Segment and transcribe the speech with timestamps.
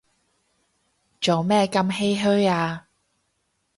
[1.21, 2.87] 做咩咁唏噓啊